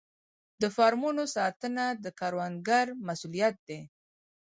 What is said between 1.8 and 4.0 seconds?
د کروندګر مسوولیت دی.